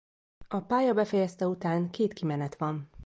A 0.47 0.59
pálya 0.59 0.93
befejezte 0.93 1.47
után 1.47 1.89
két 1.89 2.13
kimenet 2.13 2.55
van. 2.57 2.89